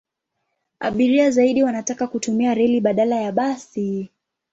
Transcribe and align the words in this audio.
Abiria 0.79 1.31
zaidi 1.31 1.63
wanataka 1.63 2.07
kutumia 2.07 2.53
reli 2.53 2.81
badala 2.81 3.15
ya 3.15 3.31
basi. 3.31 4.09